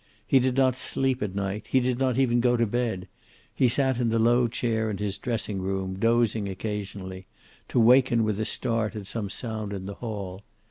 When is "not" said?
0.57-0.77, 1.99-2.17